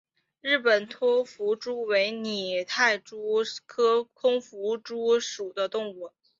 [0.41, 6.11] 日本突腹蛛为拟态蛛科突腹蛛属的动物。